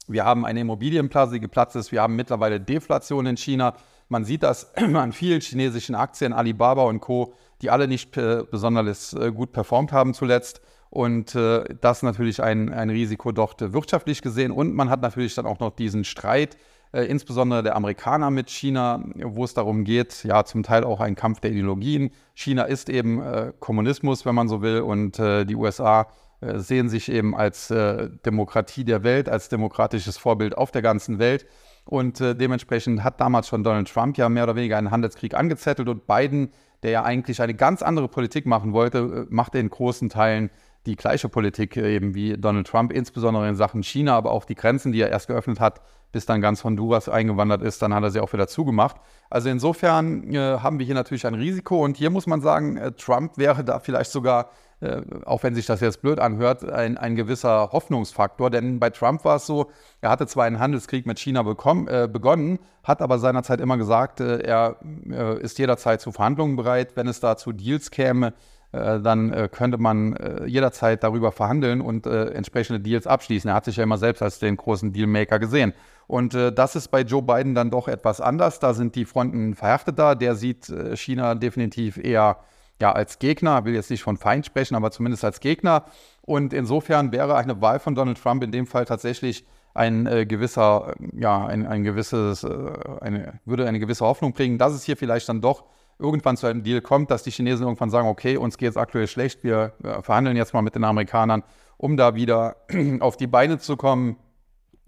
[0.08, 1.92] Wir haben eine Immobilienblase, die geplatzt ist.
[1.92, 3.76] Wir haben mittlerweile Deflation in China.
[4.10, 9.14] Man sieht das an vielen chinesischen Aktien, Alibaba und Co., die alle nicht äh, besonders
[9.14, 10.62] äh, gut performt haben zuletzt.
[10.94, 14.52] Und äh, das natürlich ein, ein Risiko dort äh, wirtschaftlich gesehen.
[14.52, 16.56] Und man hat natürlich dann auch noch diesen Streit,
[16.92, 21.16] äh, insbesondere der Amerikaner mit China, wo es darum geht, ja, zum Teil auch ein
[21.16, 22.12] Kampf der Ideologien.
[22.36, 26.06] China ist eben äh, Kommunismus, wenn man so will, und äh, die USA
[26.42, 31.48] äh, sehen sich eben als Demokratie der Welt, als demokratisches Vorbild auf der ganzen Welt.
[31.86, 36.06] Und dementsprechend hat damals schon Donald Trump ja mehr oder weniger einen Handelskrieg angezettelt und
[36.08, 36.52] Biden,
[36.82, 40.50] der ja eigentlich eine ganz andere Politik machen wollte, machte in großen Teilen
[40.86, 44.92] die gleiche Politik eben wie Donald Trump, insbesondere in Sachen China, aber auch die Grenzen,
[44.92, 48.20] die er erst geöffnet hat, bis dann ganz Honduras eingewandert ist, dann hat er sie
[48.20, 48.98] auch wieder zugemacht.
[49.30, 52.92] Also insofern äh, haben wir hier natürlich ein Risiko und hier muss man sagen, äh,
[52.92, 57.16] Trump wäre da vielleicht sogar, äh, auch wenn sich das jetzt blöd anhört, ein, ein
[57.16, 61.42] gewisser Hoffnungsfaktor, denn bei Trump war es so, er hatte zwar einen Handelskrieg mit China
[61.42, 64.76] bekommen, äh, begonnen, hat aber seinerzeit immer gesagt, äh, er
[65.10, 68.34] äh, ist jederzeit zu Verhandlungen bereit, wenn es da zu Deals käme, äh,
[68.74, 73.50] dann äh, könnte man äh, jederzeit darüber verhandeln und entsprechende Deals abschließen.
[73.50, 75.74] Er hat sich ja immer selbst als den großen Dealmaker gesehen.
[76.08, 78.60] Und das ist bei Joe Biden dann doch etwas anders.
[78.60, 80.16] Da sind die Fronten verhärteter.
[80.16, 82.40] Der sieht China definitiv eher
[82.82, 85.86] ja, als Gegner, will jetzt nicht von Feind sprechen, aber zumindest als Gegner.
[86.22, 90.94] Und insofern wäre eine Wahl von Donald Trump in dem Fall tatsächlich ein äh, gewisser,
[91.14, 95.30] ja, ein, ein gewisses, äh, eine, würde eine gewisse Hoffnung bringen, dass es hier vielleicht
[95.30, 95.64] dann doch
[96.04, 99.08] irgendwann zu einem Deal kommt, dass die Chinesen irgendwann sagen, okay, uns geht es aktuell
[99.08, 101.44] schlecht, wir verhandeln jetzt mal mit den Amerikanern,
[101.78, 102.58] um da wieder
[103.00, 104.18] auf die Beine zu kommen.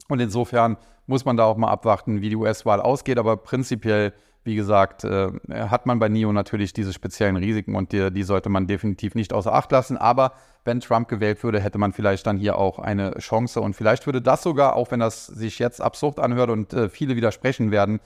[0.07, 3.17] Und insofern muss man da auch mal abwarten, wie die US-Wahl ausgeht.
[3.17, 8.11] Aber prinzipiell, wie gesagt, äh, hat man bei NIO natürlich diese speziellen Risiken und die,
[8.11, 9.97] die, sollte man definitiv nicht außer Acht lassen.
[9.97, 13.61] Aber wenn Trump gewählt würde, hätte man vielleicht dann hier auch eine Chance.
[13.61, 17.15] Und vielleicht würde das sogar, auch wenn das sich jetzt absurd anhört und äh, viele
[17.15, 18.01] widersprechen werden, äh,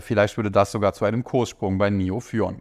[0.00, 2.60] vielleicht würde das sogar zu einem Kurssprung bei NIO führen.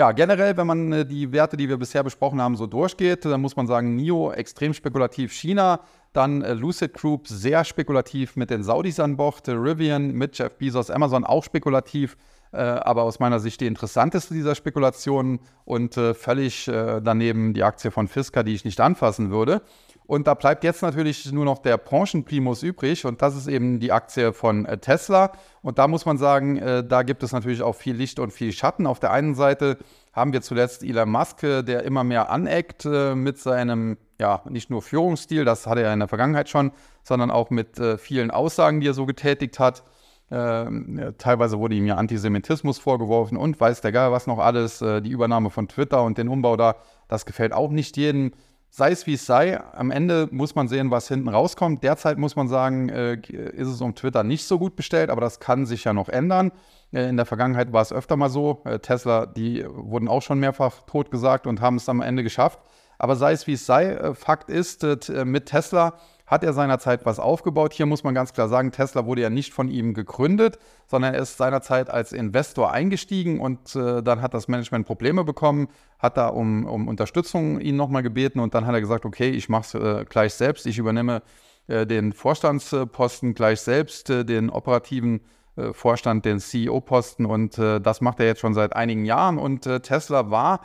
[0.00, 3.40] Ja, generell, wenn man äh, die Werte, die wir bisher besprochen haben, so durchgeht, dann
[3.40, 5.80] muss man sagen, NIO extrem spekulativ China,
[6.14, 10.90] dann äh, Lucid Group sehr spekulativ mit den Saudis an Bord, Rivian mit Jeff Bezos,
[10.90, 12.16] Amazon auch spekulativ,
[12.52, 18.42] aber aus meiner Sicht die interessanteste dieser Spekulationen und völlig daneben die Aktie von Fisker,
[18.42, 19.62] die ich nicht anfassen würde.
[20.10, 23.92] Und da bleibt jetzt natürlich nur noch der Branchenprimus übrig und das ist eben die
[23.92, 25.30] Aktie von äh, Tesla.
[25.62, 28.50] Und da muss man sagen, äh, da gibt es natürlich auch viel Licht und viel
[28.50, 28.88] Schatten.
[28.88, 29.78] Auf der einen Seite
[30.12, 34.82] haben wir zuletzt Elon Musk, äh, der immer mehr aneckt mit seinem, ja, nicht nur
[34.82, 36.72] Führungsstil, das hatte er in der Vergangenheit schon,
[37.04, 39.84] sondern auch mit vielen Aussagen, die er so getätigt hat.
[40.28, 44.80] Äh, teilweise wurde ihm ja Antisemitismus vorgeworfen und weiß der Geil was noch alles.
[44.80, 46.74] Die Übernahme von Twitter und den Umbau da,
[47.06, 48.32] das gefällt auch nicht jedem.
[48.72, 51.82] Sei es wie es sei, am Ende muss man sehen, was hinten rauskommt.
[51.82, 55.40] Derzeit muss man sagen, äh, ist es um Twitter nicht so gut bestellt, aber das
[55.40, 56.52] kann sich ja noch ändern.
[56.92, 58.62] Äh, in der Vergangenheit war es öfter mal so.
[58.64, 62.60] Äh, Tesla, die wurden auch schon mehrfach totgesagt und haben es am Ende geschafft.
[62.96, 65.94] Aber sei es wie es sei, äh, Fakt ist, äh, mit Tesla
[66.30, 67.72] hat er seinerzeit was aufgebaut.
[67.72, 71.20] Hier muss man ganz klar sagen, Tesla wurde ja nicht von ihm gegründet, sondern er
[71.20, 75.66] ist seinerzeit als Investor eingestiegen und äh, dann hat das Management Probleme bekommen,
[75.98, 79.48] hat da um, um Unterstützung ihn nochmal gebeten und dann hat er gesagt, okay, ich
[79.48, 81.22] mache es äh, gleich selbst, ich übernehme
[81.66, 85.22] äh, den Vorstandsposten gleich selbst, äh, den operativen
[85.56, 90.30] äh, Vorstand, den CEO-Posten und das macht er jetzt schon seit einigen Jahren und Tesla
[90.30, 90.60] war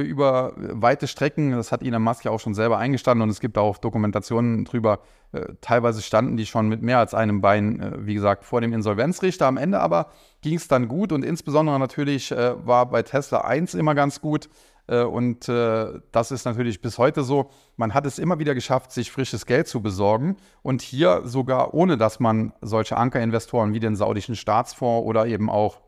[0.00, 1.52] über weite Strecken.
[1.52, 5.00] Das hat Elon Musk ja auch schon selber eingestanden und es gibt auch Dokumentationen drüber.
[5.32, 8.72] Äh, teilweise standen die schon mit mehr als einem Bein, äh, wie gesagt, vor dem
[8.72, 9.46] Insolvenzrichter.
[9.46, 10.10] Am Ende aber
[10.42, 14.50] ging es dann gut und insbesondere natürlich war bei Tesla 1 immer ganz gut.
[14.86, 17.48] Und das ist natürlich bis heute so.
[17.78, 20.36] Man hat es immer wieder geschafft, sich frisches Geld zu besorgen.
[20.62, 25.78] Und hier sogar ohne, dass man solche Ankerinvestoren wie den saudischen Staatsfonds oder eben auch
[25.78, 25.83] äh,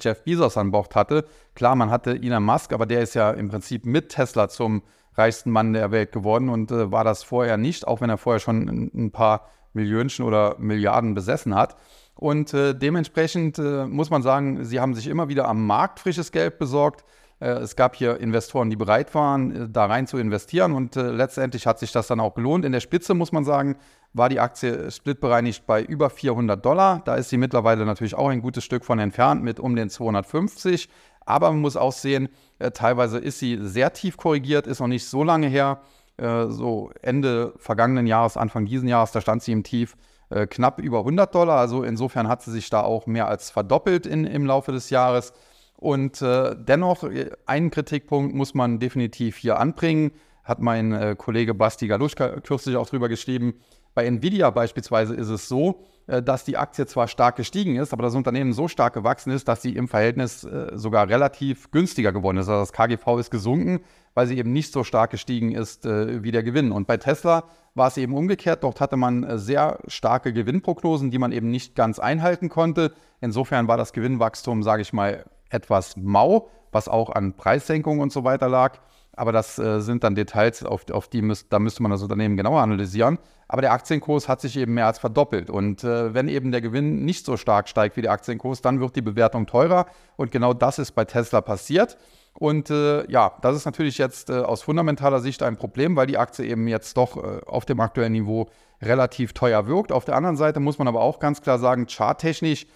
[0.00, 1.24] Jeff Bezos an Bord hatte.
[1.54, 4.82] Klar, man hatte Elon Musk, aber der ist ja im Prinzip mit Tesla zum
[5.14, 8.40] reichsten Mann der Welt geworden und äh, war das vorher nicht, auch wenn er vorher
[8.40, 11.76] schon ein, ein paar Millionen oder Milliarden besessen hat.
[12.14, 16.30] Und äh, dementsprechend äh, muss man sagen, sie haben sich immer wieder am Markt frisches
[16.30, 17.04] Geld besorgt.
[17.42, 21.66] Äh, es gab hier Investoren, die bereit waren, äh, da rein zu investieren und letztendlich
[21.66, 22.64] hat sich das dann auch gelohnt.
[22.64, 23.76] In der Spitze muss man sagen,
[24.14, 27.02] war die Aktie splitbereinigt bei über 400 Dollar.
[27.04, 30.88] Da ist sie mittlerweile natürlich auch ein gutes Stück von entfernt mit um den 250.
[31.24, 32.28] Aber man muss auch sehen,
[32.58, 35.80] äh, teilweise ist sie sehr tief korrigiert, ist noch nicht so lange her.
[36.18, 39.96] Äh, so Ende vergangenen Jahres, Anfang diesen Jahres, da stand sie im Tief
[40.30, 41.58] äh, knapp über 100 Dollar.
[41.58, 45.32] Also insofern hat sie sich da auch mehr als verdoppelt in, im Laufe des Jahres.
[45.82, 50.12] Und äh, dennoch, äh, einen Kritikpunkt muss man definitiv hier anbringen.
[50.44, 53.54] Hat mein äh, Kollege Basti Galuschka kürzlich auch drüber geschrieben.
[53.94, 58.04] Bei Nvidia beispielsweise ist es so, äh, dass die Aktie zwar stark gestiegen ist, aber
[58.04, 62.36] das Unternehmen so stark gewachsen ist, dass sie im Verhältnis äh, sogar relativ günstiger geworden
[62.36, 62.48] ist.
[62.48, 63.80] Also das KGV ist gesunken,
[64.14, 66.70] weil sie eben nicht so stark gestiegen ist äh, wie der Gewinn.
[66.70, 67.42] Und bei Tesla
[67.74, 68.62] war es eben umgekehrt.
[68.62, 72.92] Dort hatte man sehr starke Gewinnprognosen, die man eben nicht ganz einhalten konnte.
[73.20, 78.24] Insofern war das Gewinnwachstum, sage ich mal, etwas mau, was auch an Preissenkungen und so
[78.24, 78.78] weiter lag.
[79.14, 82.36] Aber das äh, sind dann Details, auf, auf die müsst, da müsste man das Unternehmen
[82.36, 83.18] genauer analysieren.
[83.46, 85.50] Aber der Aktienkurs hat sich eben mehr als verdoppelt.
[85.50, 88.96] Und äh, wenn eben der Gewinn nicht so stark steigt wie der Aktienkurs, dann wird
[88.96, 89.84] die Bewertung teurer.
[90.16, 91.98] Und genau das ist bei Tesla passiert.
[92.32, 96.16] Und äh, ja, das ist natürlich jetzt äh, aus fundamentaler Sicht ein Problem, weil die
[96.16, 98.48] Aktie eben jetzt doch äh, auf dem aktuellen Niveau
[98.80, 99.92] relativ teuer wirkt.
[99.92, 102.66] Auf der anderen Seite muss man aber auch ganz klar sagen, charttechnisch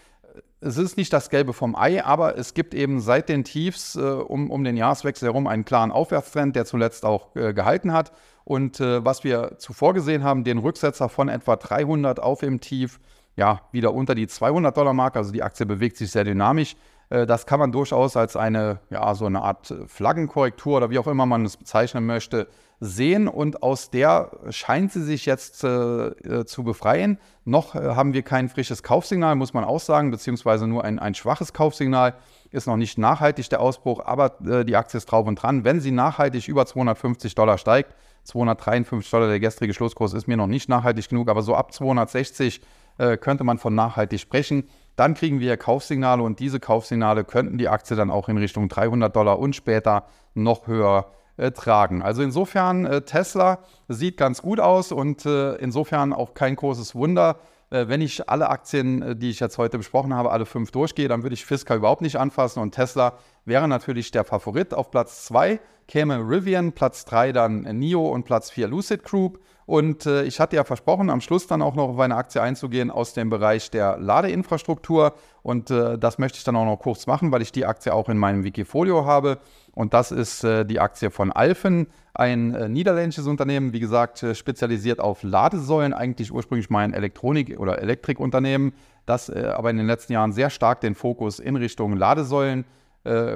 [0.61, 4.01] es ist nicht das Gelbe vom Ei, aber es gibt eben seit den Tiefs äh,
[4.01, 8.12] um, um den Jahreswechsel herum einen klaren Aufwärtstrend, der zuletzt auch äh, gehalten hat.
[8.44, 13.01] Und äh, was wir zuvor gesehen haben, den Rücksetzer von etwa 300 auf im Tief,
[13.37, 16.77] ja, wieder unter die 200 Dollar Marke, also die Aktie bewegt sich sehr dynamisch.
[17.11, 21.07] Äh, das kann man durchaus als eine, ja, so eine Art Flaggenkorrektur oder wie auch
[21.07, 22.49] immer man es bezeichnen möchte,
[22.80, 25.68] sehen und aus der scheint sie sich jetzt äh,
[26.08, 27.18] äh, zu befreien.
[27.44, 31.14] Noch äh, haben wir kein frisches Kaufsignal, muss man auch sagen, beziehungsweise nur ein, ein
[31.14, 32.14] schwaches Kaufsignal.
[32.50, 35.64] Ist noch nicht nachhaltig der Ausbruch, aber äh, die Aktie ist drauf und dran.
[35.64, 40.46] Wenn sie nachhaltig über 250 Dollar steigt, 253 Dollar der gestrige Schlusskurs ist mir noch
[40.46, 42.60] nicht nachhaltig genug, aber so ab 260
[42.98, 44.64] äh, könnte man von nachhaltig sprechen.
[44.96, 49.14] Dann kriegen wir Kaufsignale und diese Kaufsignale könnten die Aktie dann auch in Richtung 300
[49.14, 51.06] Dollar und später noch höher
[51.37, 52.03] äh, tragen.
[52.03, 57.37] Also insofern, äh, Tesla sieht ganz gut aus und äh, insofern auch kein großes Wunder.
[57.70, 61.09] Äh, wenn ich alle Aktien, äh, die ich jetzt heute besprochen habe, alle fünf durchgehe,
[61.09, 64.72] dann würde ich Fisker überhaupt nicht anfassen und Tesla wäre natürlich der Favorit.
[64.72, 69.40] Auf Platz 2 käme Rivian, Platz 3 dann NIO und Platz 4 Lucid Group.
[69.66, 72.90] Und äh, ich hatte ja versprochen, am Schluss dann auch noch auf eine Aktie einzugehen
[72.90, 75.14] aus dem Bereich der Ladeinfrastruktur.
[75.42, 78.09] Und äh, das möchte ich dann auch noch kurz machen, weil ich die Aktie auch
[78.09, 79.38] in meinem Wikifolio habe.
[79.74, 84.37] Und das ist äh, die Aktie von Alphen, ein äh, niederländisches Unternehmen, wie gesagt, äh,
[84.37, 88.72] spezialisiert auf Ladesäulen, eigentlich ursprünglich mal ein Elektronik- oder Elektrikunternehmen,
[89.05, 92.64] das äh, aber in den letzten Jahren sehr stark den Fokus in Richtung Ladesäulen äh,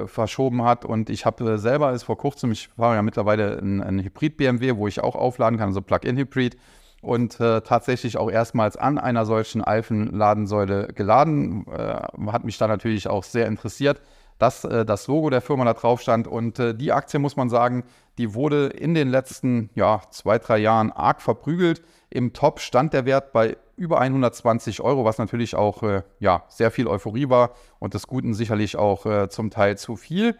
[0.07, 0.85] verschoben hat.
[0.85, 4.75] Und ich habe äh, selber ist vor kurzem, ich fahre ja mittlerweile ein, ein Hybrid-BMW,
[4.75, 6.57] wo ich auch aufladen kann, also Plug-in-Hybrid.
[7.01, 11.65] Und äh, tatsächlich auch erstmals an einer solchen Alphen-Ladensäule geladen.
[11.67, 14.01] Äh, hat mich da natürlich auch sehr interessiert.
[14.41, 16.27] Dass äh, das Logo der Firma da drauf stand.
[16.27, 17.83] Und äh, die Aktie, muss man sagen,
[18.17, 21.83] die wurde in den letzten ja, zwei, drei Jahren arg verprügelt.
[22.09, 26.71] Im Top stand der Wert bei über 120 Euro, was natürlich auch äh, ja, sehr
[26.71, 30.35] viel Euphorie war und des Guten sicherlich auch äh, zum Teil zu viel.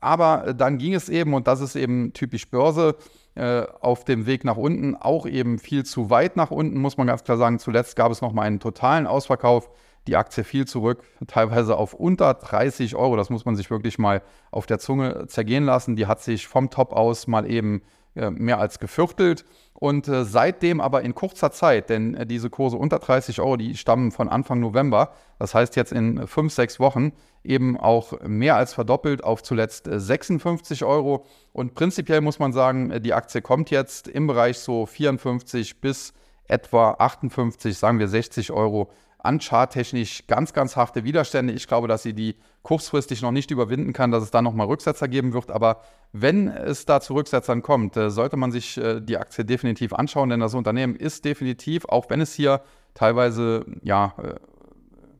[0.00, 2.96] Aber äh, dann ging es eben, und das ist eben typisch Börse,
[3.36, 7.06] äh, auf dem Weg nach unten auch eben viel zu weit nach unten, muss man
[7.06, 7.60] ganz klar sagen.
[7.60, 9.70] Zuletzt gab es nochmal einen totalen Ausverkauf.
[10.06, 13.16] Die Aktie fiel zurück, teilweise auf unter 30 Euro.
[13.16, 15.96] Das muss man sich wirklich mal auf der Zunge zergehen lassen.
[15.96, 17.82] Die hat sich vom Top aus mal eben
[18.16, 19.44] äh, mehr als geviertelt.
[19.72, 23.76] Und äh, seitdem aber in kurzer Zeit, denn äh, diese Kurse unter 30 Euro, die
[23.76, 27.12] stammen von Anfang November, das heißt jetzt in fünf, sechs Wochen
[27.42, 31.26] eben auch mehr als verdoppelt auf zuletzt 56 Euro.
[31.52, 36.14] Und prinzipiell muss man sagen, die Aktie kommt jetzt im Bereich so 54 bis
[36.46, 38.90] etwa 58, sagen wir 60 Euro
[39.24, 41.52] an charttechnisch ganz, ganz harte Widerstände.
[41.54, 45.08] Ich glaube, dass sie die kurzfristig noch nicht überwinden kann, dass es da nochmal Rücksetzer
[45.08, 45.50] geben wird.
[45.50, 45.80] Aber
[46.12, 50.28] wenn es da zu Rücksetzern kommt, äh, sollte man sich äh, die Aktie definitiv anschauen,
[50.28, 52.60] denn das Unternehmen ist definitiv, auch wenn es hier
[52.92, 54.34] teilweise ja, äh,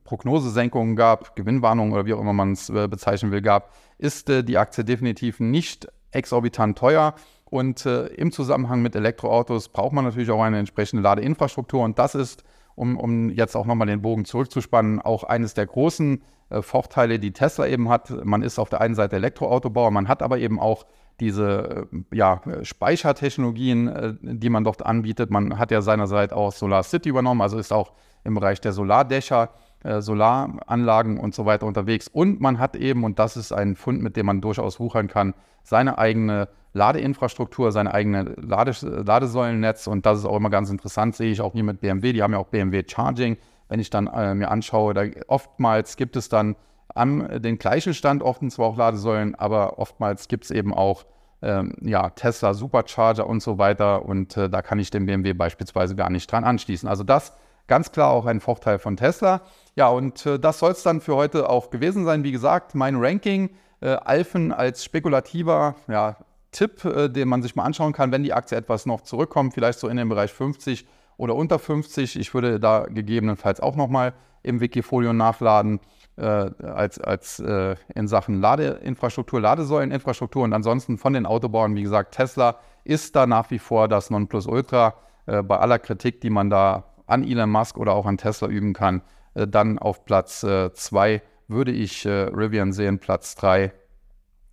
[0.04, 4.84] Prognosesenkungen gab, Gewinnwarnungen oder wie auch immer man es bezeichnen will, gab, ist die Aktie
[4.84, 7.14] definitiv nicht exorbitant teuer.
[7.46, 11.82] Und im Zusammenhang mit Elektroautos braucht man natürlich auch eine entsprechende Ladeinfrastruktur.
[11.82, 16.22] Und das ist um, um jetzt auch nochmal den Bogen zurückzuspannen, auch eines der großen
[16.50, 18.10] äh, Vorteile, die Tesla eben hat.
[18.24, 20.86] Man ist auf der einen Seite Elektroautobauer, man hat aber eben auch
[21.20, 25.30] diese äh, ja, Speichertechnologien, äh, die man dort anbietet.
[25.30, 27.92] Man hat ja seinerseits auch Solar City übernommen, also ist auch
[28.24, 29.50] im Bereich der Solardächer,
[29.84, 32.08] äh, Solaranlagen und so weiter unterwegs.
[32.08, 35.34] Und man hat eben, und das ist ein Fund, mit dem man durchaus wuchern kann,
[35.62, 39.86] seine eigene Ladeinfrastruktur, sein eigenes Lades Ladesäulennetz.
[39.86, 42.12] Und das ist auch immer ganz interessant, sehe ich auch hier mit BMW.
[42.12, 43.38] Die haben ja auch BMW Charging.
[43.68, 46.56] Wenn ich dann äh, mir anschaue, da oftmals gibt es dann
[46.94, 51.06] an den gleichen Standorten zwar auch Ladesäulen, aber oftmals gibt es eben auch
[51.42, 54.04] ähm, ja, Tesla Supercharger und so weiter.
[54.04, 56.88] Und äh, da kann ich den BMW beispielsweise gar nicht dran anschließen.
[56.88, 57.32] Also das
[57.66, 59.42] ganz klar auch ein Vorteil von Tesla.
[59.76, 62.24] Ja, und äh, das soll es dann für heute auch gewesen sein.
[62.24, 66.16] Wie gesagt, mein Ranking, äh, Alphen als spekulativer ja,
[66.54, 69.78] Tipp, äh, den man sich mal anschauen kann, wenn die Aktie etwas noch zurückkommt, vielleicht
[69.78, 70.86] so in den Bereich 50
[71.18, 72.18] oder unter 50.
[72.18, 75.80] Ich würde da gegebenenfalls auch nochmal im Wikifolio nachladen
[76.16, 82.14] äh, als, als äh, in Sachen Ladeinfrastruktur, Ladesäuleninfrastruktur und ansonsten von den Autobauern, wie gesagt,
[82.14, 84.94] Tesla ist da nach wie vor das Nonplusultra
[85.26, 88.74] äh, bei aller Kritik, die man da an Elon Musk oder auch an Tesla üben
[88.74, 89.02] kann.
[89.34, 93.72] Äh, dann auf Platz 2 äh, würde ich Rivian sehen, Platz 3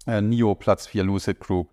[0.05, 1.69] NIO, Platz 4 Lucid Group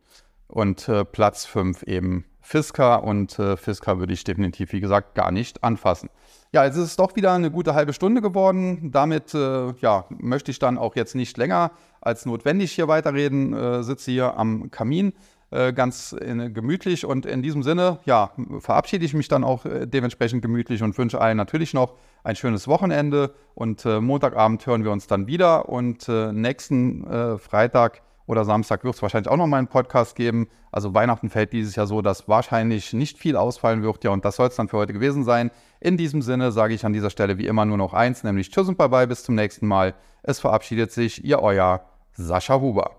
[0.49, 5.31] und äh, Platz 5 eben Fisker und äh, Fisker würde ich definitiv, wie gesagt, gar
[5.31, 6.09] nicht anfassen.
[6.51, 8.91] Ja, jetzt ist es doch wieder eine gute halbe Stunde geworden.
[8.91, 13.53] Damit äh, ja, möchte ich dann auch jetzt nicht länger als notwendig hier weiterreden.
[13.53, 15.13] Äh, sitze hier am Kamin
[15.51, 19.87] äh, ganz in, gemütlich und in diesem Sinne, ja, verabschiede ich mich dann auch äh,
[19.87, 25.07] dementsprechend gemütlich und wünsche allen natürlich noch ein schönes Wochenende und Montagabend hören wir uns
[25.07, 30.15] dann wieder und nächsten Freitag oder Samstag wird es wahrscheinlich auch noch mal einen Podcast
[30.15, 30.49] geben.
[30.71, 34.05] Also Weihnachten fällt dieses Jahr so, dass wahrscheinlich nicht viel ausfallen wird.
[34.05, 35.51] Ja, und das soll es dann für heute gewesen sein.
[35.81, 38.69] In diesem Sinne sage ich an dieser Stelle wie immer nur noch eins, nämlich Tschüss
[38.69, 39.95] und Bye-bye, bis zum nächsten Mal.
[40.23, 41.81] Es verabschiedet sich Ihr Euer
[42.13, 42.98] Sascha Huber.